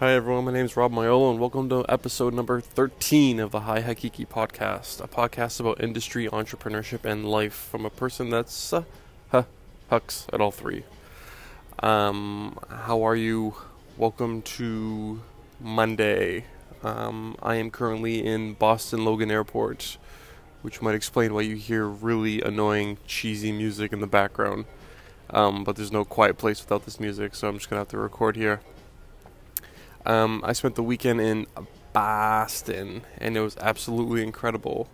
[0.00, 3.60] Hi everyone, my name is Rob Maiolo and welcome to episode number 13 of the
[3.60, 8.84] High Hakiki podcast, a podcast about industry, entrepreneurship, and life from a person that's uh,
[9.30, 9.42] huh,
[9.90, 10.84] hucks at all three.
[11.80, 13.56] Um, how are you?
[13.98, 15.20] Welcome to
[15.60, 16.46] Monday.
[16.82, 19.98] Um, I am currently in Boston Logan Airport,
[20.62, 24.64] which might explain why you hear really annoying, cheesy music in the background.
[25.28, 27.98] Um, but there's no quiet place without this music, so I'm just gonna have to
[27.98, 28.62] record here.
[30.06, 31.46] Um, I spent the weekend in
[31.92, 34.88] Boston, and it was absolutely incredible.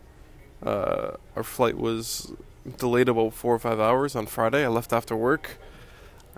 [0.62, 2.32] Uh, our flight was
[2.78, 4.64] delayed about four or five hours on Friday.
[4.64, 5.58] I left after work.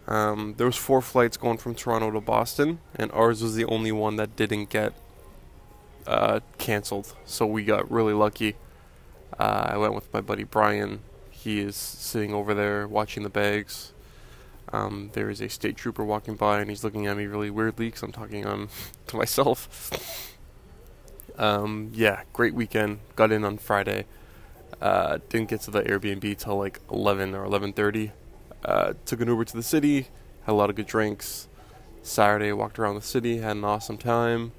[0.07, 3.93] Um, there was four flights going from Toronto to Boston, and ours was the only
[3.93, 4.95] one that didn't get
[6.07, 7.15] uh, canceled.
[7.25, 8.57] So we got really lucky.
[9.39, 11.01] Uh, I went with my buddy Brian.
[11.31, 13.93] He is sitting over there watching the bags.
[14.73, 17.87] Um, there is a state trooper walking by, and he's looking at me really weirdly
[17.87, 18.69] because I'm talking on
[19.07, 20.37] to myself.
[21.37, 22.99] Um, yeah, great weekend.
[23.17, 24.07] Got in on Friday.
[24.81, 28.13] Uh, didn't get to the Airbnb till like 11 or 11:30.
[28.65, 30.09] Uh, took an Uber to the city.
[30.43, 31.49] Had a lot of good drinks.
[32.03, 33.39] Saturday, walked around the city.
[33.39, 34.53] Had an awesome time.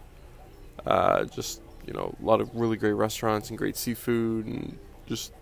[0.86, 5.34] Uh, just you know, a lot of really great restaurants and great seafood, and just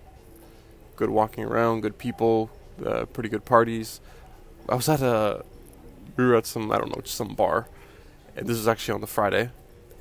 [0.95, 2.49] good walking around, good people,
[2.85, 3.99] uh, pretty good parties.
[4.69, 5.43] I was at a
[6.15, 7.67] we were at some I don't know some bar,
[8.35, 9.51] and this was actually on the Friday,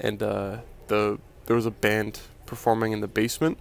[0.00, 0.58] and uh,
[0.88, 3.58] the there was a band performing in the basement,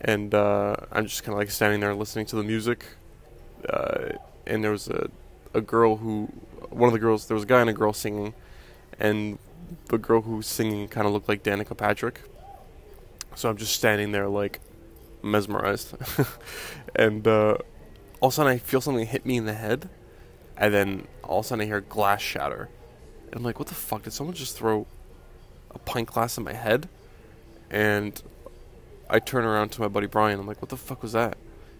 [0.00, 2.84] and uh, I'm just kind of like standing there listening to the music,
[3.68, 4.10] uh,
[4.46, 5.10] and there was a
[5.54, 6.30] a girl who
[6.70, 8.34] one of the girls there was a guy and a girl singing,
[8.98, 9.38] and
[9.86, 12.22] the girl who was singing kind of looked like Danica Patrick,
[13.36, 14.60] so I'm just standing there like
[15.22, 15.94] mesmerized,
[16.96, 17.58] and uh,
[18.22, 19.88] all of a sudden I feel something hit me in the head,
[20.56, 22.68] and then all of a sudden I hear glass shatter.
[23.26, 24.04] And I'm like, what the fuck?
[24.04, 24.86] Did someone just throw
[25.72, 26.88] a pint glass in my head?
[27.68, 28.22] And
[29.10, 30.38] I turn around to my buddy Brian.
[30.38, 31.36] I'm like, what the fuck was that?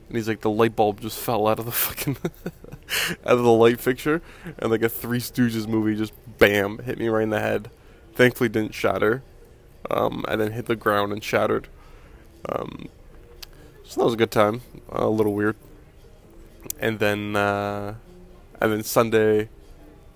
[0.09, 3.53] And he's like, the light bulb just fell out of the fucking out of the
[3.53, 4.21] light fixture,
[4.59, 7.71] and like a Three Stooges movie just bam hit me right in the head.
[8.15, 9.23] Thankfully, didn't shatter,
[9.93, 11.69] um, and then hit the ground and shattered.
[12.49, 12.89] Um,
[13.85, 14.63] so that was a good time.
[14.89, 15.55] a little weird
[16.79, 17.95] and then uh,
[18.61, 19.49] and then Sunday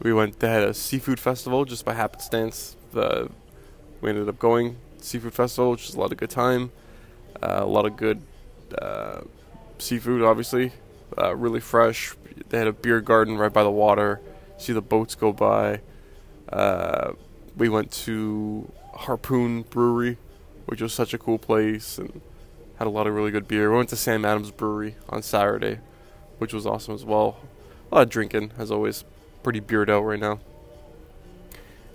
[0.03, 0.41] we went.
[0.41, 2.77] They had a seafood festival just by happenstance.
[2.93, 3.31] The
[4.01, 6.73] we ended up going seafood festival, which was a lot of good time.
[7.43, 8.23] Uh, a lot of good
[8.79, 9.21] uh,
[9.79, 10.73] seafood, obviously,
[11.19, 12.15] uh, really fresh.
[12.49, 14.21] They had a beer garden right by the water.
[14.59, 15.81] See the boats go by.
[16.49, 17.13] Uh,
[17.57, 20.19] we went to Harpoon Brewery,
[20.67, 22.21] which was such a cool place, and
[22.79, 23.71] had a lot of really good beer.
[23.71, 25.79] We went to Sam Adams Brewery on Saturday,
[26.39, 27.39] which was awesome as well.
[27.91, 29.05] A lot of drinking, as always.
[29.43, 30.41] Pretty beard out right now.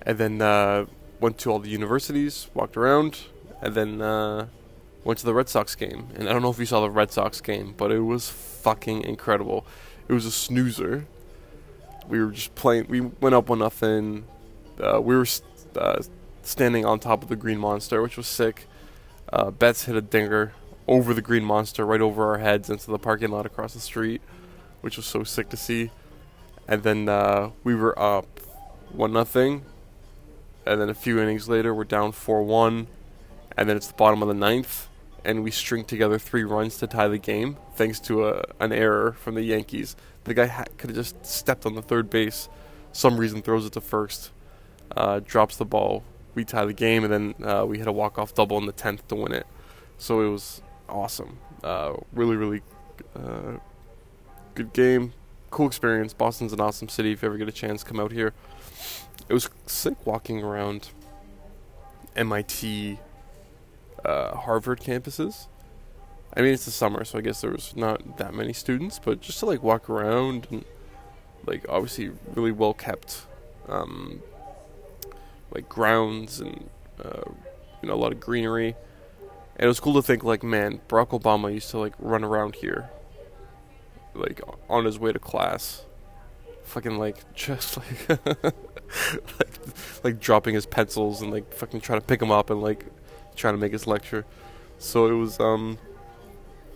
[0.04, 0.86] And then uh,
[1.20, 3.20] went to all the universities, walked around,
[3.62, 4.48] and then uh,
[5.04, 6.08] went to the Red Sox game.
[6.16, 9.04] And I don't know if you saw the Red Sox game, but it was fucking
[9.04, 9.66] incredible.
[10.08, 11.06] It was a snoozer.
[12.08, 12.88] We were just playing.
[12.90, 14.26] We went up one nothing.
[14.80, 15.28] Uh, we were
[15.76, 16.02] uh,
[16.42, 18.68] standing on top of the Green Monster, which was sick.
[19.32, 20.54] Uh, Betts hit a dinger
[20.92, 24.22] over the green monster right over our heads into the parking lot across the street,
[24.82, 25.90] which was so sick to see.
[26.68, 28.42] And then uh, we were up
[28.92, 29.64] one nothing,
[30.66, 32.88] and then a few innings later we're down four one,
[33.58, 34.90] and then it's the bottom of the ninth,
[35.24, 39.14] and we string together three runs to tie the game thanks to a, an error
[39.14, 39.96] from the Yankees.
[40.26, 42.50] The guy ha- could have just stepped on the third base,
[42.92, 44.32] some reason throws it to first,
[44.98, 46.04] uh, drops the ball.
[46.36, 48.74] We tie the game, and then uh, we hit a walk off double in the
[48.74, 49.48] tenth to win it.
[49.98, 51.38] So it was awesome.
[51.64, 52.62] Uh, really, really
[53.16, 53.58] uh,
[54.56, 55.14] good game.
[55.50, 56.14] Cool experience.
[56.14, 57.12] Boston's an awesome city.
[57.12, 58.34] If you ever get a chance, come out here.
[59.28, 60.90] It was sick walking around
[62.16, 63.00] MIT,
[64.04, 65.48] uh, Harvard campuses.
[66.36, 69.20] I mean, it's the summer, so I guess there was not that many students, but
[69.20, 70.64] just to like walk around and
[71.46, 73.26] like obviously really well kept,
[73.68, 74.22] um,
[75.54, 76.70] like grounds and
[77.04, 77.24] uh,
[77.82, 78.76] you know a lot of greenery.
[79.56, 82.56] And it was cool to think, like, man, Barack Obama used to, like, run around
[82.56, 82.90] here,
[84.16, 85.84] like, on his way to class.
[86.64, 89.60] Fucking, like, just, like, like,
[90.04, 92.86] like, dropping his pencils and, like, fucking trying to pick them up and, like,
[93.36, 94.26] trying to make his lecture.
[94.80, 95.78] So it was, um,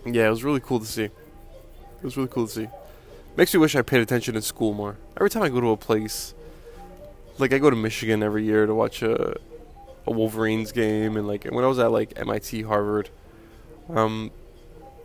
[0.04, 1.04] yeah, it was really cool to see.
[1.04, 2.68] It was really cool to see.
[3.36, 4.96] Makes me wish I paid attention in school more.
[5.16, 6.34] Every time I go to a place,
[7.38, 9.36] like, I go to Michigan every year to watch a
[10.06, 13.10] a Wolverines game and like when I was at like MIT, Harvard,
[13.88, 14.30] um,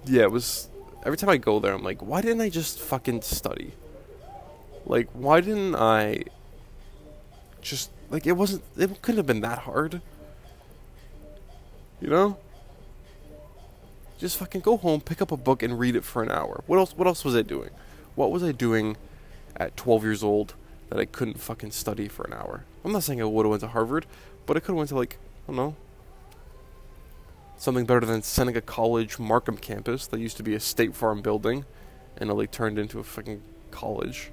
[0.06, 0.70] yeah, it was
[1.06, 3.74] every time I go there, I'm like, why didn't I just fucking study?
[4.86, 6.24] Like, why didn't I
[7.62, 8.64] just like it wasn't.
[8.78, 10.02] It couldn't have been that hard.
[12.02, 12.38] You know.
[14.20, 16.64] Just fucking go home, pick up a book, and read it for an hour.
[16.68, 16.96] What else?
[16.96, 17.70] What else was I doing?
[18.16, 18.98] What was I doing
[19.56, 20.54] at 12 years old
[20.90, 22.66] that I couldn't fucking study for an hour?
[22.84, 24.06] I'm not saying I would have went to Harvard,
[24.46, 25.76] but I could have went to like I don't know
[27.62, 31.64] something better than Seneca College Markham campus that used to be a State Farm building,
[32.18, 34.32] and it like turned into a fucking college.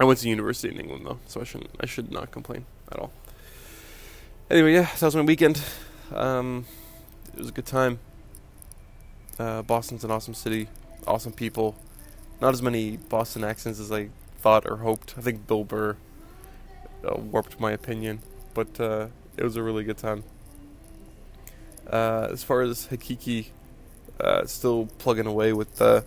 [0.00, 2.98] I went to university in England though, so I shouldn't I should not complain at
[2.98, 3.12] all.
[4.50, 5.62] Anyway, yeah, that was my weekend.
[6.12, 6.66] Um,
[7.32, 8.00] it was a good time.
[9.38, 10.68] Uh, Boston's an awesome city,
[11.06, 11.76] awesome people.
[12.40, 15.14] Not as many Boston accents as I thought or hoped.
[15.16, 15.96] I think Bill Burr
[17.04, 18.20] uh, warped my opinion,
[18.54, 20.24] but uh, it was a really good time.
[21.90, 23.48] Uh, as far as Hakiki,
[24.20, 26.04] uh, still plugging away with the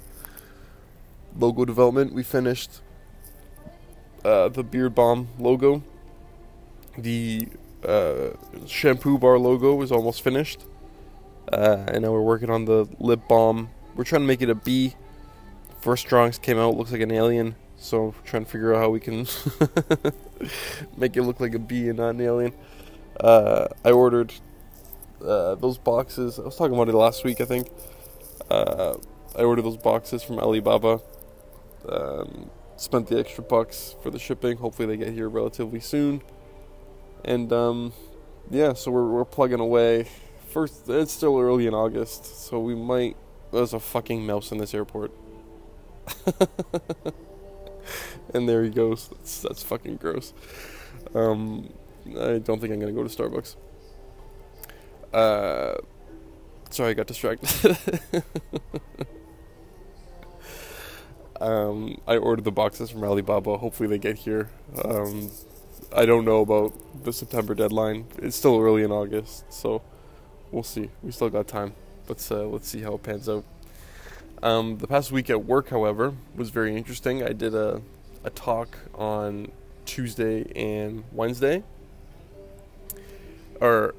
[1.38, 2.13] logo development.
[2.13, 2.81] We finished
[4.25, 5.83] uh, the Beard Bomb logo.
[6.97, 7.47] The
[7.88, 8.29] uh,
[8.65, 10.63] shampoo bar logo is almost finished.
[11.51, 13.69] And now we're working on the lip balm.
[13.95, 14.95] We're trying to make it a B.
[15.79, 17.55] First drawings came out, looks like an alien.
[17.77, 19.27] So trying to figure out how we can
[20.97, 22.53] make it look like a bee and not an alien.
[23.19, 24.33] Uh, I ordered
[25.24, 26.39] uh, those boxes.
[26.39, 27.69] I was talking about it last week, I think.
[28.50, 28.95] Uh,
[29.38, 31.01] I ordered those boxes from Alibaba.
[31.88, 34.57] Um, spent the extra bucks for the shipping.
[34.57, 36.21] Hopefully, they get here relatively soon.
[37.23, 37.94] And um,
[38.50, 40.07] yeah, so we're we're plugging away.
[40.50, 43.15] First, it's still early in August, so we might.
[43.51, 45.12] There's a fucking mouse in this airport.
[48.37, 49.09] and there he goes.
[49.09, 50.33] That's, that's fucking gross.
[51.13, 51.73] Um,
[52.17, 53.55] I don't think I'm gonna go to Starbucks.
[55.13, 55.75] Uh,
[56.69, 57.77] sorry, I got distracted.
[61.41, 63.57] um, I ordered the boxes from Alibaba.
[63.57, 64.49] Hopefully, they get here.
[64.85, 65.31] Um,
[65.95, 66.73] I don't know about
[67.03, 68.05] the September deadline.
[68.19, 69.81] It's still early in August, so
[70.51, 70.89] we'll see.
[71.01, 71.73] We still got time.
[72.07, 73.43] Let's uh, let's see how it pans out.
[74.43, 77.23] Um, the past week at work, however, was very interesting.
[77.23, 77.81] I did a
[78.23, 79.51] a talk on
[79.85, 81.63] Tuesday and Wednesday,
[83.61, 83.95] or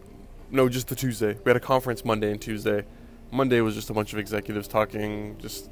[0.50, 1.36] no, just the Tuesday.
[1.44, 2.84] We had a conference Monday and Tuesday.
[3.30, 5.70] Monday was just a bunch of executives talking, just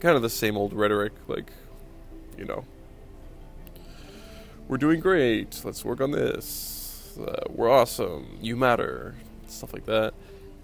[0.00, 1.50] kind of the same old rhetoric, like,
[2.36, 2.64] you know,
[4.68, 5.60] we're doing great.
[5.64, 7.16] Let's work on this.
[7.20, 8.38] Uh, we're awesome.
[8.40, 9.14] You matter.
[9.46, 10.12] Stuff like that.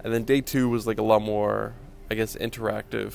[0.03, 1.73] And then day two was like a lot more,
[2.11, 3.13] I guess, interactive.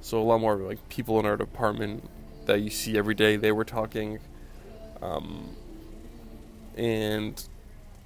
[0.00, 2.08] So a lot more like people in our department
[2.46, 3.36] that you see every day.
[3.36, 4.18] They were talking,
[5.00, 5.50] um,
[6.76, 7.42] and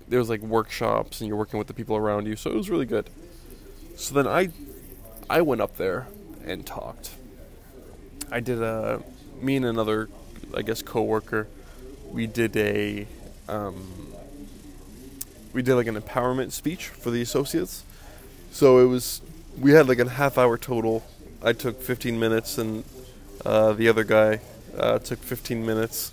[0.08, 2.70] there was like workshops and you're working with the people around you, so it was
[2.70, 3.10] really good.
[3.96, 4.50] So then I
[5.28, 6.06] I went up there
[6.44, 7.10] and talked.
[8.30, 9.02] I did a
[9.40, 10.08] me and another
[10.54, 11.48] I guess coworker
[12.12, 13.06] we did a
[13.48, 14.12] um,
[15.52, 17.84] we did like an empowerment speech for the associates.
[18.50, 19.20] So it was
[19.58, 21.04] we had like a half hour total.
[21.42, 22.84] I took 15 minutes and
[23.46, 24.40] uh, the other guy
[24.76, 26.12] uh, took 15 minutes.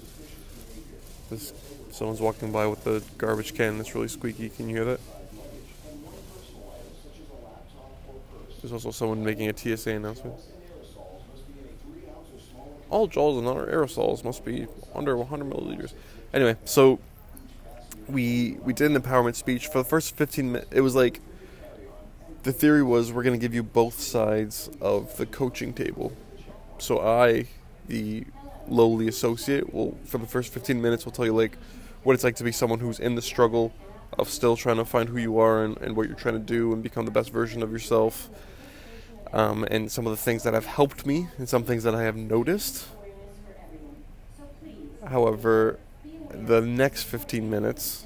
[1.29, 1.53] This
[1.93, 4.49] Someone's walking by with the garbage can that's really squeaky.
[4.49, 4.99] Can you hear that?
[8.59, 10.33] There's also someone making a TSA announcement.
[12.89, 14.65] All Jaws and other aerosols must be
[14.95, 15.93] under 100 milliliters.
[16.33, 16.97] Anyway, so
[18.07, 20.71] we we did an empowerment speech for the first 15 minutes.
[20.71, 21.19] It was like
[22.41, 26.11] the theory was we're going to give you both sides of the coaching table.
[26.83, 27.45] So I,
[27.87, 28.25] the
[28.67, 31.57] lowly associate, will for the first 15 minutes will tell you like
[32.03, 33.71] what it's like to be someone who's in the struggle
[34.19, 36.73] of still trying to find who you are and, and what you're trying to do
[36.73, 38.29] and become the best version of yourself.
[39.31, 42.03] Um, and some of the things that have helped me and some things that I
[42.03, 42.85] have noticed.
[45.07, 45.79] However,
[46.31, 48.05] the next 15 minutes,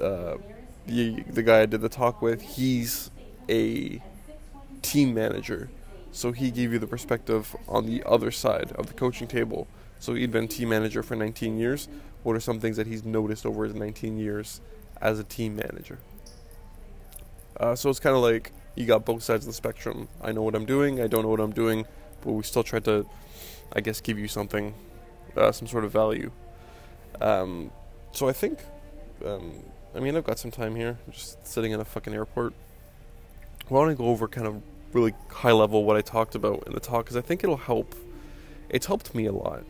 [0.00, 0.38] uh,
[0.86, 3.10] the, the guy I did the talk with, he's
[3.50, 4.00] a
[4.80, 5.68] team manager.
[6.12, 9.68] So he gave you the perspective on the other side of the coaching table
[10.00, 11.86] so he'd been team manager for 19 years.
[12.22, 14.62] What are some things that he's noticed over his 19 years
[15.00, 15.98] as a team manager?
[17.58, 20.08] Uh, so it's kind of like you got both sides of the spectrum.
[20.22, 21.02] I know what I'm doing.
[21.02, 21.84] I don't know what I'm doing,
[22.22, 23.06] but we still try to,
[23.74, 24.72] I guess, give you something,
[25.36, 26.32] uh, some sort of value.
[27.20, 27.70] Um,
[28.12, 28.58] so I think,
[29.24, 29.52] um,
[29.94, 32.54] I mean, I've got some time here, I'm just sitting in a fucking airport.
[33.68, 36.72] Why don't I go over kind of really high level what I talked about in
[36.72, 37.04] the talk?
[37.04, 37.94] Because I think it'll help.
[38.68, 39.64] It's helped me a lot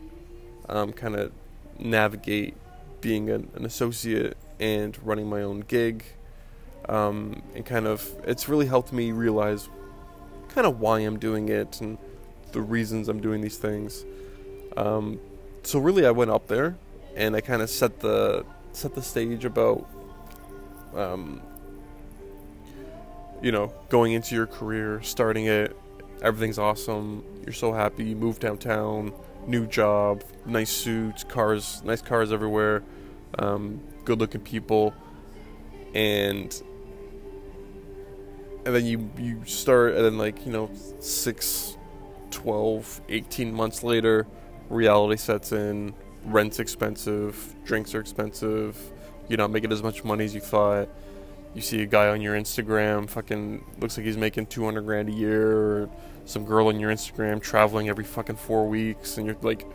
[0.71, 1.31] um, kind of
[1.77, 2.55] navigate
[3.01, 6.03] being an, an, associate and running my own gig.
[6.87, 9.69] Um, and kind of, it's really helped me realize
[10.49, 11.97] kind of why I'm doing it and
[12.51, 14.03] the reasons I'm doing these things.
[14.75, 15.19] Um,
[15.63, 16.75] so really, I went up there,
[17.15, 19.87] and I kind of set the set the stage about,
[20.95, 21.41] um,
[23.41, 25.75] you know, going into your career, starting it.
[26.21, 27.23] Everything's awesome.
[27.43, 28.05] You're so happy.
[28.05, 29.11] You move downtown,
[29.47, 32.83] new job, nice suits, cars, nice cars everywhere,
[33.39, 34.93] um, good-looking people,
[35.95, 36.61] and
[38.65, 40.69] and then you you start and then like you know
[40.99, 41.77] six
[42.29, 44.27] 12 18 months later
[44.69, 45.93] reality sets in
[46.25, 48.77] rent's expensive drinks are expensive
[49.27, 50.87] you're not making as much money as you thought
[51.53, 55.11] you see a guy on your instagram fucking looks like he's making 200 grand a
[55.11, 55.89] year or
[56.25, 59.65] some girl on your instagram traveling every fucking four weeks and you're like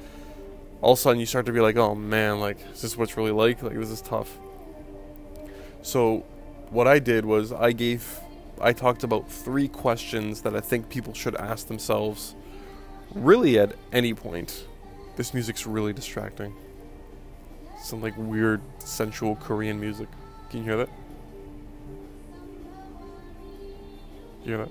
[0.80, 3.04] all of a sudden you start to be like oh man like is this what
[3.04, 4.38] it's really like like this is tough
[5.82, 6.24] so
[6.70, 8.20] what i did was i gave
[8.60, 12.34] I talked about three questions that I think people should ask themselves
[13.14, 14.66] really at any point.
[15.16, 16.54] This music's really distracting.
[17.82, 20.08] Some like weird sensual Korean music.
[20.50, 20.88] Can you hear that?
[24.46, 24.70] Hear that?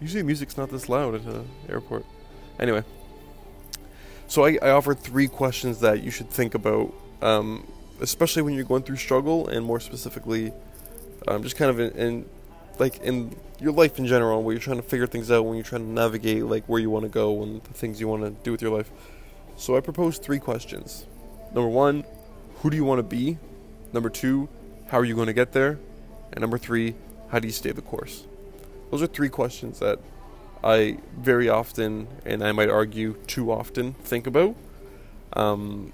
[0.00, 2.04] Usually music's not this loud at an airport.
[2.58, 2.84] Anyway.
[4.28, 6.92] So I, I offered three questions that you should think about
[7.22, 7.66] um,
[8.00, 10.52] especially when you're going through struggle, and more specifically,
[11.28, 12.28] um, just kind of in, in,
[12.78, 15.64] like in your life in general, where you're trying to figure things out, when you're
[15.64, 18.30] trying to navigate like where you want to go and the things you want to
[18.42, 18.90] do with your life.
[19.56, 21.06] So I proposed three questions.
[21.54, 22.04] Number one,
[22.56, 23.38] who do you want to be?
[23.92, 24.48] Number two,
[24.88, 25.78] how are you going to get there?
[26.32, 26.94] And number three,
[27.28, 28.24] how do you stay the course?
[28.90, 29.98] Those are three questions that
[30.62, 34.54] I very often, and I might argue too often, think about.
[35.32, 35.92] Um,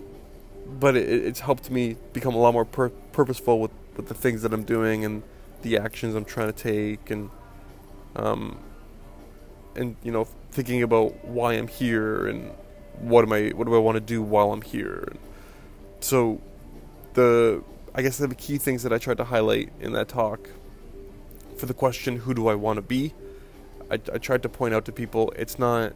[0.66, 4.42] but it, it's helped me become a lot more pur- purposeful with, with the things
[4.42, 5.22] that I'm doing and
[5.62, 7.30] the actions I'm trying to take and
[8.16, 8.58] um
[9.74, 12.50] and you know thinking about why I'm here and
[12.98, 15.12] what am I what do I want to do while I'm here.
[16.00, 16.40] So
[17.14, 17.62] the
[17.94, 20.48] I guess the key things that I tried to highlight in that talk
[21.56, 23.14] for the question who do I want to be
[23.90, 25.92] I, I tried to point out to people it's not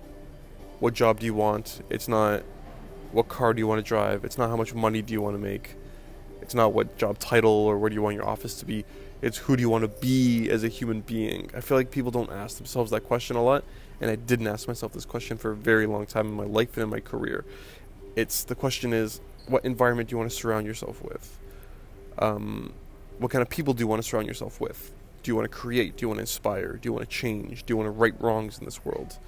[0.79, 2.43] what job do you want it's not
[3.13, 4.25] what car do you want to drive.
[4.25, 5.75] It's not how much money do you want to make.
[6.43, 8.85] It's not what job title or where do you want your office to be.
[9.23, 11.51] It's who do you want to be as a human being.
[11.55, 13.65] I feel like people don't ask themselves that question a lot,
[14.01, 16.77] and I didn't ask myself this question for a very long time in my life
[16.77, 17.45] and in my career.
[18.15, 21.39] It's the question is what environment do you want to surround yourself with?
[22.19, 22.73] Um,
[23.19, 24.93] what kind of people do you want to surround yourself with?
[25.23, 25.97] Do you want to create?
[25.97, 26.75] Do you want to inspire?
[26.75, 27.65] Do you want to change?
[27.65, 29.19] Do you want to right wrongs in this world?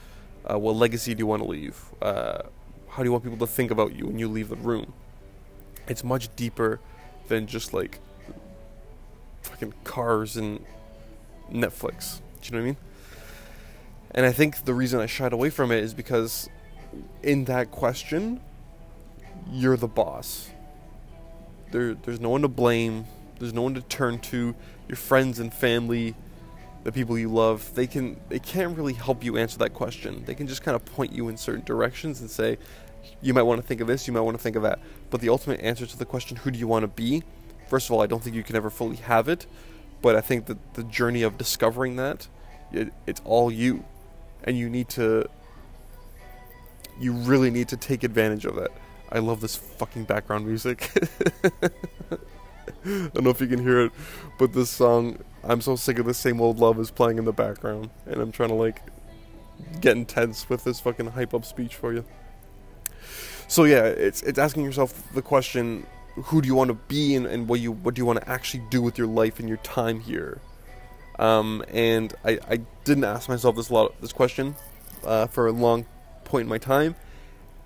[0.48, 1.80] Uh, what legacy do you want to leave?
[2.00, 2.42] Uh,
[2.88, 4.92] how do you want people to think about you when you leave the room?
[5.86, 6.80] It's much deeper
[7.28, 7.98] than just like
[9.42, 10.64] fucking cars and
[11.50, 12.20] Netflix.
[12.40, 12.76] Do you know what I mean?
[14.12, 16.48] And I think the reason I shied away from it is because
[17.22, 18.40] in that question,
[19.50, 20.50] you're the boss.
[21.70, 23.06] There, there's no one to blame.
[23.38, 24.54] There's no one to turn to.
[24.88, 26.14] Your friends and family,
[26.84, 30.24] the people you love, they can they can't really help you answer that question.
[30.24, 32.56] They can just kind of point you in certain directions and say,
[33.20, 34.78] you might want to think of this, you might want to think of that.
[35.10, 37.22] But the ultimate answer to the question, who do you want to be?
[37.68, 39.46] First of all, I don't think you can ever fully have it,
[40.00, 42.28] but I think that the journey of discovering that,
[42.72, 43.84] it, it's all you.
[44.44, 45.28] And you need to,
[46.98, 48.70] you really need to take advantage of that.
[49.10, 50.90] I love this fucking background music.
[52.84, 53.92] I don't know if you can hear it,
[54.38, 57.32] but this song, I'm so sick of the same old love is playing in the
[57.32, 58.82] background, and I'm trying to like
[59.80, 62.04] get intense with this fucking hype up speech for you.
[63.48, 67.26] So yeah, it's it's asking yourself the question: Who do you want to be, and,
[67.26, 69.58] and what you what do you want to actually do with your life and your
[69.58, 70.40] time here?
[71.18, 74.54] Um, and I, I didn't ask myself this lot this question
[75.04, 75.86] uh, for a long
[76.24, 76.94] point in my time.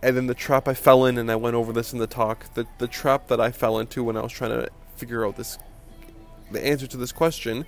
[0.02, 2.52] And then the trap I fell in, and I went over this in the talk.
[2.54, 5.59] The the trap that I fell into when I was trying to figure out this,
[6.50, 7.64] the answer to this question,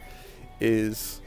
[0.61, 1.21] is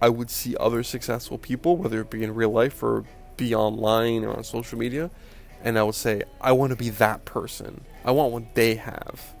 [0.00, 3.04] I would see other successful people, whether it be in real life or
[3.36, 5.10] be online or on social media,
[5.62, 7.84] and I would say, I want to be that person.
[8.04, 9.34] I want what they have.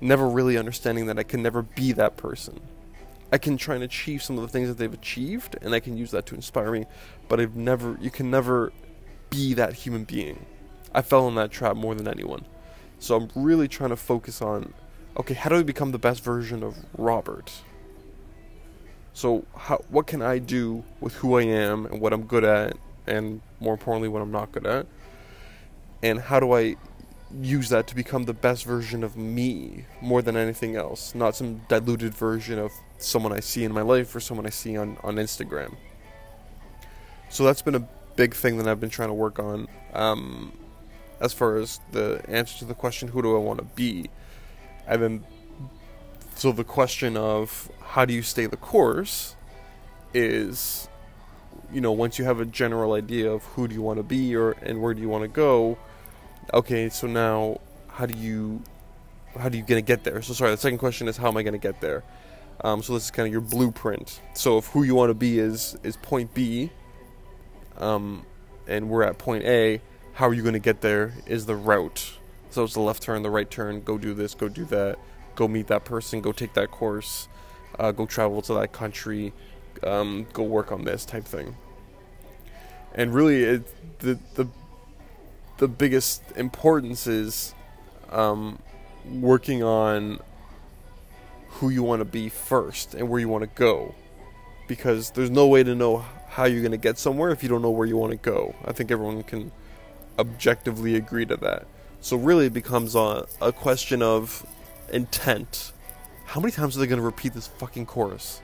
[0.00, 2.60] Never really understanding that I can never be that person.
[3.30, 5.96] I can try and achieve some of the things that they've achieved, and I can
[5.96, 6.86] use that to inspire me,
[7.28, 8.72] but I've never, you can never
[9.30, 10.44] be that human being.
[10.94, 12.44] I fell in that trap more than anyone.
[12.98, 14.74] So I'm really trying to focus on,
[15.16, 17.52] okay, how do I become the best version of Robert?
[19.12, 22.76] So how, what can I do with who I am and what I'm good at,
[23.06, 24.86] and more importantly, what I'm not good at?
[26.02, 26.76] and how do I
[27.42, 31.60] use that to become the best version of me more than anything else, not some
[31.68, 35.16] diluted version of someone I see in my life or someone I see on, on
[35.16, 35.76] Instagram.
[37.28, 37.88] so that's been a
[38.18, 39.68] big thing that I've been trying to work on.
[39.94, 40.52] Um,
[41.20, 44.10] as far as the answer to the question, who do I want to be?
[44.88, 45.24] I've been
[46.34, 49.36] so the question of how do you stay the course
[50.14, 50.88] is
[51.72, 54.34] you know once you have a general idea of who do you want to be
[54.36, 55.76] or and where do you want to go
[56.54, 57.58] okay so now
[57.88, 58.62] how do you
[59.36, 61.42] how do you gonna get there so sorry the second question is how am i
[61.42, 62.04] gonna get there
[62.62, 65.40] um, so this is kind of your blueprint so if who you want to be
[65.40, 66.70] is is point b
[67.78, 68.26] um,
[68.66, 69.80] and we're at point a.
[70.14, 72.12] How are you gonna get there is the route.
[72.50, 73.82] So it's the left turn the right turn.
[73.82, 74.98] Go do this go do that.
[75.36, 77.28] Go meet that person, go take that course,
[77.78, 79.32] uh, go travel to that country,
[79.84, 81.54] um, go work on this type thing.
[82.92, 84.48] And really, it, the the
[85.58, 87.54] the biggest importance is
[88.10, 88.58] um,
[89.08, 90.18] working on
[91.48, 93.94] who you want to be first and where you want to go,
[94.66, 96.04] because there's no way to know
[96.38, 98.54] how you're going to get somewhere if you don't know where you want to go.
[98.64, 99.50] I think everyone can
[100.20, 101.66] objectively agree to that.
[102.00, 104.46] So really, it becomes a, a question of
[104.92, 105.72] intent.
[106.26, 108.40] How many times are they going to repeat this fucking chorus?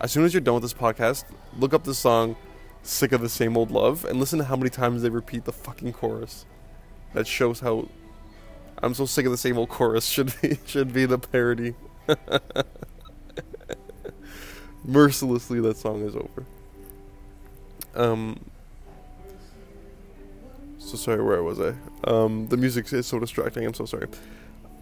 [0.00, 1.24] As soon as you're done with this podcast,
[1.58, 2.36] look up the song
[2.82, 5.52] Sick of the Same Old Love and listen to how many times they repeat the
[5.52, 6.46] fucking chorus.
[7.12, 7.90] That shows how
[8.78, 11.74] I'm so sick of the same old chorus should be should be the parody.
[14.84, 16.44] Mercilessly that song is over.
[17.94, 18.38] Um
[20.84, 21.74] so sorry, where was I?
[22.04, 23.64] Um, the music is so distracting.
[23.64, 24.06] I'm so sorry.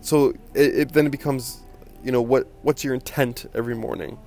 [0.01, 1.61] So it, it, then it becomes,
[2.03, 4.19] you know, what what's your intent every morning,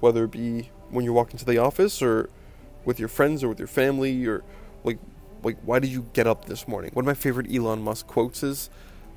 [0.00, 2.28] whether it be when you walk into the office or
[2.84, 4.44] with your friends or with your family or
[4.84, 4.98] like
[5.42, 6.90] like why did you get up this morning?
[6.92, 8.68] One of my favorite Elon Musk quotes is,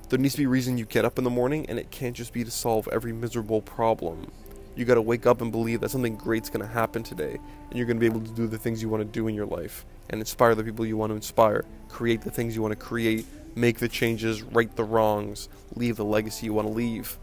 [0.07, 2.15] "There needs to be a reason you get up in the morning, and it can't
[2.15, 4.31] just be to solve every miserable problem."
[4.75, 7.37] You got to wake up and believe that something great's going to happen today,
[7.69, 9.35] and you're going to be able to do the things you want to do in
[9.35, 11.65] your life and inspire the people you want to inspire.
[11.89, 16.05] Create the things you want to create, make the changes, right the wrongs, leave the
[16.05, 17.17] legacy you want to leave.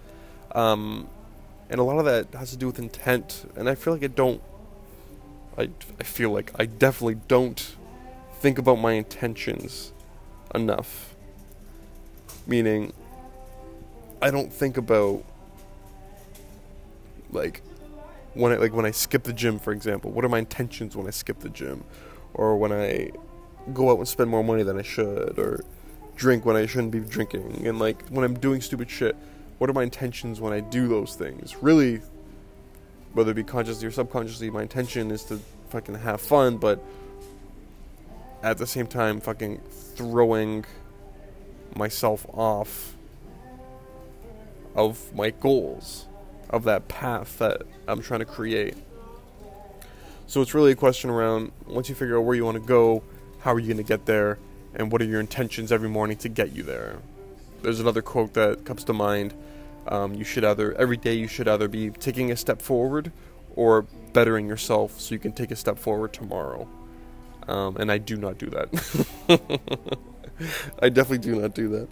[0.55, 1.09] Um,
[1.69, 4.09] and a lot of that has to do with intent, and I feel like I
[4.09, 4.43] don't.
[5.59, 7.77] I, I feel like I definitely don't
[8.39, 9.93] think about my intentions
[10.55, 11.15] enough.
[12.47, 12.93] Meaning,
[14.23, 15.25] I don't think about
[17.33, 17.62] like
[18.35, 20.11] when I like when I skip the gym, for example.
[20.11, 21.85] What are my intentions when I skip the gym,
[22.35, 23.11] or when I
[23.73, 25.64] go out and spend more money than I should, or
[26.16, 29.16] drink when I shouldn't be drinking, and like when I'm doing stupid shit.
[29.59, 31.62] What are my intentions when I do those things?
[31.62, 32.01] Really,
[33.12, 35.38] whether it be consciously or subconsciously, my intention is to
[35.69, 36.83] fucking have fun, but
[38.43, 39.61] at the same time, fucking
[39.97, 40.64] throwing
[41.77, 42.97] myself off
[44.75, 46.07] of my goals
[46.51, 48.77] of that path that I'm trying to create.
[50.27, 53.03] So it's really a question around once you figure out where you want to go,
[53.41, 54.39] how are you going to get there,
[54.75, 56.99] and what are your intentions every morning to get you there.
[57.63, 59.35] There's another quote that comes to mind.
[59.89, 63.13] Um, you should either every day you should either be taking a step forward
[63.57, 63.83] or
[64.13, 66.69] bettering yourself so you can take a step forward tomorrow.
[67.49, 68.69] Um, and I do not do that.
[70.83, 71.89] I definitely do not do that.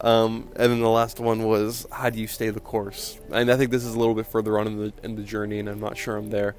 [0.00, 3.18] Um, and then the last one was how do you stay the course?
[3.32, 5.58] And I think this is a little bit further on in the in the journey,
[5.58, 6.54] and I'm not sure I'm there.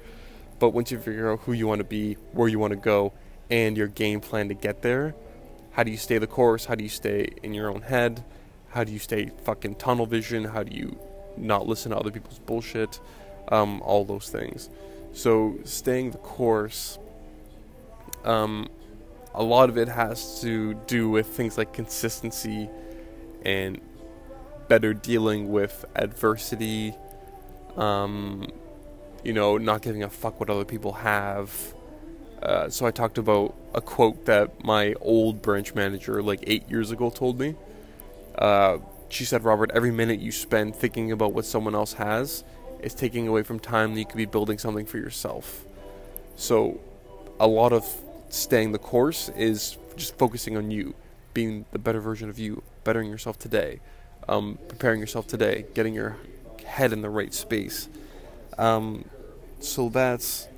[0.58, 3.12] But once you figure out who you want to be, where you want to go,
[3.50, 5.14] and your game plan to get there,
[5.72, 6.66] how do you stay the course?
[6.66, 8.24] How do you stay in your own head?
[8.70, 10.44] How do you stay fucking tunnel vision?
[10.44, 10.98] How do you
[11.36, 13.00] not listen to other people's bullshit?
[13.48, 14.68] Um, all those things.
[15.12, 16.98] So staying the course,
[18.24, 18.68] um,
[19.34, 22.68] a lot of it has to do with things like consistency
[23.44, 23.80] and
[24.68, 26.94] better dealing with adversity.
[27.76, 28.48] Um,
[29.24, 31.74] you know, not giving a fuck what other people have.
[32.42, 36.90] Uh, so I talked about a quote that my old branch manager, like eight years
[36.90, 37.54] ago, told me.
[38.36, 38.78] Uh,
[39.10, 42.44] she said, "Robert, every minute you spend thinking about what someone else has
[42.80, 45.66] is taking away from time that you could be building something for yourself."
[46.36, 46.80] So,
[47.38, 47.84] a lot of
[48.30, 50.94] staying the course is just focusing on you,
[51.34, 53.80] being the better version of you, bettering yourself today,
[54.28, 56.16] um, preparing yourself today, getting your
[56.64, 57.88] head in the right space.
[58.58, 59.04] Um,
[59.60, 60.48] so that's,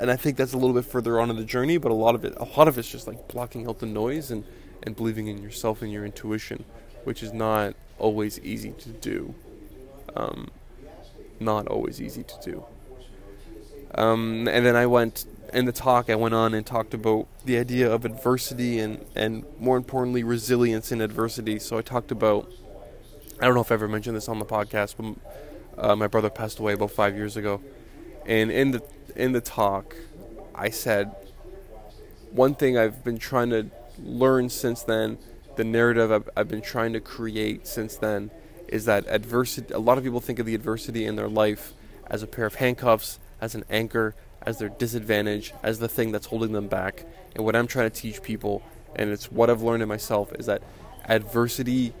[0.00, 2.14] and I think that's a little bit further on in the journey, but a lot
[2.14, 4.44] of it, a lot of it's just like blocking out the noise and
[4.84, 6.64] and believing in yourself and your intuition,
[7.04, 9.34] which is not always easy to do.
[10.16, 10.48] Um,
[11.40, 12.64] not always easy to do.
[13.94, 17.58] Um, and then I went in the talk, I went on and talked about the
[17.58, 21.58] idea of adversity and, and more importantly, resilience in adversity.
[21.58, 22.50] So I talked about,
[23.40, 26.30] I don't know if I ever mentioned this on the podcast, but uh, my brother
[26.30, 27.60] passed away about five years ago.
[28.24, 28.82] And in the
[29.16, 29.96] in the talk,
[30.54, 31.14] I said
[32.30, 33.66] one thing I've been trying to
[34.02, 35.18] learn since then,
[35.56, 38.30] the narrative I've, I've been trying to create since then,
[38.68, 39.74] is that adversity.
[39.74, 41.74] A lot of people think of the adversity in their life
[42.06, 44.14] as a pair of handcuffs, as an anchor,
[44.46, 47.04] as their disadvantage, as the thing that's holding them back.
[47.34, 48.62] And what I'm trying to teach people,
[48.96, 50.62] and it's what I've learned in myself, is that
[51.06, 51.94] adversity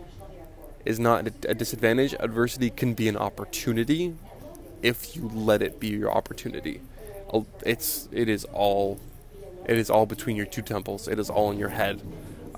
[0.84, 2.14] is not a disadvantage.
[2.18, 4.14] Adversity can be an opportunity
[4.82, 6.80] if you let it be your opportunity.
[7.64, 8.98] It's it is all
[9.66, 11.08] it is all between your two temples.
[11.08, 12.02] It is all in your head.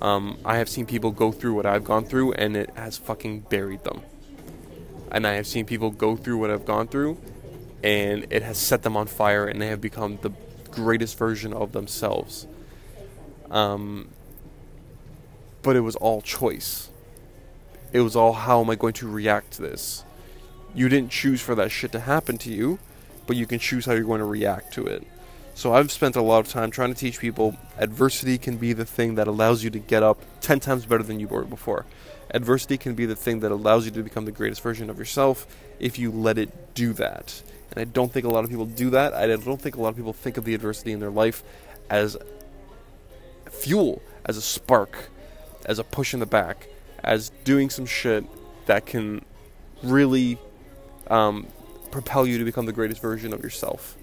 [0.01, 3.41] Um, I have seen people go through what I've gone through, and it has fucking
[3.41, 4.03] buried them.
[5.13, 7.19] And I have seen people go through what I've gone through,
[7.85, 10.31] and it has set them on fire, and they have become the
[10.71, 12.47] greatest version of themselves.
[13.51, 14.09] Um,
[15.63, 16.89] but it was all choice.
[17.93, 20.03] It was all how am I going to react to this?
[20.75, 22.79] You didn't choose for that shit to happen to you,
[23.27, 25.07] but you can choose how you're going to react to it.
[25.55, 28.87] So I've spent a lot of time trying to teach people adversity can be the
[28.87, 31.85] thing that allows you to get up 10 times better than you were before.
[32.31, 35.47] Adversity can be the thing that allows you to become the greatest version of yourself
[35.79, 37.43] if you let it do that.
[37.75, 39.15] And I don't think a lot of people do that.
[39.15, 41.43] I don't think a lot of people think of the adversity in their life
[41.91, 42.17] as
[43.51, 45.11] fuel, as a spark,
[45.67, 46.69] as a push in the back,
[47.03, 48.25] as doing some shit
[48.67, 49.25] that can
[49.83, 50.39] really
[51.09, 51.47] um,
[51.91, 53.97] propel you to become the greatest version of yourself.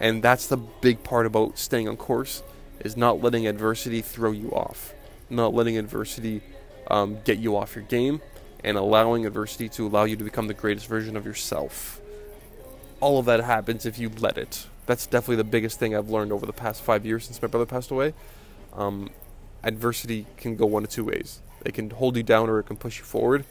[0.00, 2.42] And that's the big part about staying on course
[2.80, 4.92] is not letting adversity throw you off,
[5.30, 6.42] not letting adversity
[6.88, 8.20] um, get you off your game,
[8.64, 12.00] and allowing adversity to allow you to become the greatest version of yourself.
[13.02, 14.68] All of that happens if you let it.
[14.86, 17.66] That's definitely the biggest thing I've learned over the past five years since my brother
[17.66, 18.14] passed away.
[18.74, 19.10] Um,
[19.64, 21.42] adversity can go one of two ways.
[21.66, 23.44] It can hold you down or it can push you forward.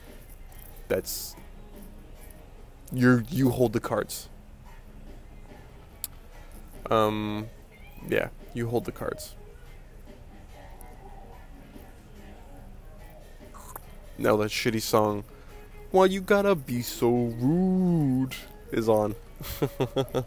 [0.87, 1.35] That's
[2.93, 4.29] you you hold the cards.
[6.89, 7.49] Um
[8.07, 9.35] yeah, you hold the cards.
[14.17, 15.23] Now that shitty song
[15.91, 18.35] Why you gotta be so rude
[18.71, 19.15] is on.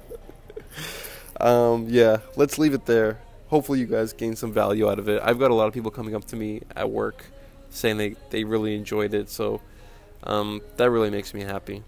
[1.40, 3.18] um yeah, let's leave it there.
[3.48, 5.20] Hopefully you guys gain some value out of it.
[5.22, 7.24] I've got a lot of people coming up to me at work
[7.70, 9.28] saying they, they really enjoyed it.
[9.30, 9.60] So
[10.22, 11.82] um, that really makes me happy.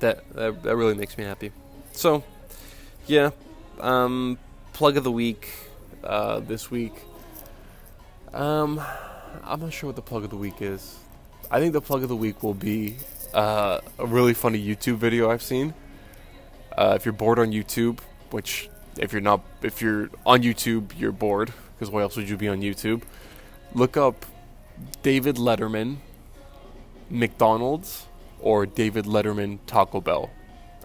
[0.00, 1.50] That, that that really makes me happy.
[1.92, 2.22] So
[3.06, 3.30] yeah,
[3.80, 4.38] um,
[4.72, 5.48] plug of the week
[6.04, 6.94] uh, this week.
[8.32, 8.80] Um,
[9.44, 10.96] I'm not sure what the plug of the week is.
[11.50, 12.96] I think the plug of the week will be
[13.34, 15.74] uh, a really funny YouTube video I've seen.
[16.78, 17.98] Uh, if you're bored on YouTube,
[18.30, 22.36] which if you're not, if you're on YouTube, you're bored because why else would you
[22.36, 23.02] be on YouTube?
[23.74, 24.24] Look up
[25.02, 25.96] David Letterman,
[27.10, 28.06] McDonald's,
[28.38, 30.30] or David Letterman Taco Bell.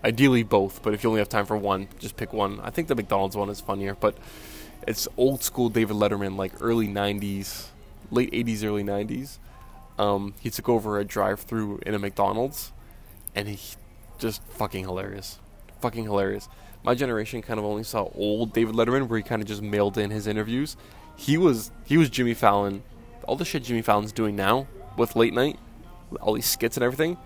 [0.04, 2.60] Ideally both, but if you only have time for one, just pick one.
[2.62, 4.18] I think the McDonald's one is funnier, but
[4.88, 7.68] it's old school David Letterman, like early 90s,
[8.10, 9.38] late 80s, early 90s.
[10.00, 12.72] Um, he took over a drive through in a McDonald's,
[13.36, 13.60] and he
[14.18, 15.38] just fucking hilarious.
[15.84, 16.48] Fucking hilarious.
[16.84, 19.98] My generation kind of only saw old David Letterman, where he kind of just mailed
[19.98, 20.76] in his interviews.
[21.16, 22.84] He was he was Jimmy Fallon
[23.26, 24.68] all the shit Jimmy Fallon's doing now
[24.98, 25.58] with late night,
[26.22, 27.18] all these skits and everything,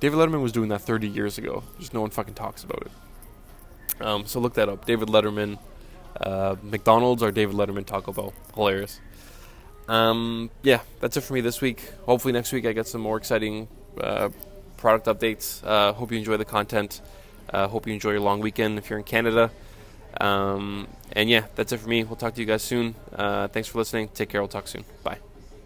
[0.00, 1.62] David Letterman was doing that 30 years ago.
[1.78, 4.02] Just no one fucking talks about it.
[4.02, 4.84] Um, so look that up.
[4.84, 5.58] David Letterman,
[6.20, 8.34] uh, McDonald's or David Letterman Taco Bell.
[8.54, 9.00] Hilarious.
[9.88, 11.82] Um, yeah, that's it for me this week.
[12.04, 13.68] Hopefully next week I get some more exciting
[14.00, 14.28] uh,
[14.76, 15.64] product updates.
[15.64, 17.00] Uh, hope you enjoy the content.
[17.52, 19.50] Uh, hope you enjoy your long weekend if you're in Canada.
[20.20, 22.04] Um, and yeah, that's it for me.
[22.04, 22.94] We'll talk to you guys soon.
[23.12, 24.08] Uh, thanks for listening.
[24.08, 24.40] Take care.
[24.40, 24.84] We'll talk soon.
[25.02, 25.18] Bye.